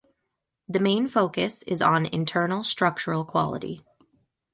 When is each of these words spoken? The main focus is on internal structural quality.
The 0.67 0.79
main 0.79 1.07
focus 1.07 1.61
is 1.67 1.79
on 1.79 2.07
internal 2.07 2.63
structural 2.63 3.23
quality. 3.23 3.85